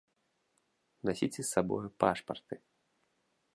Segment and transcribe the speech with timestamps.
[1.09, 2.55] Насіце з сабою пашпарты!